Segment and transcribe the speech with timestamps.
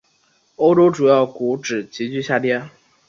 [0.55, 2.67] 欧洲主要股指急剧下跌。